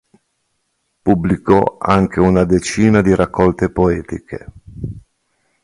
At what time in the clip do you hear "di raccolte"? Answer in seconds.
3.03-3.69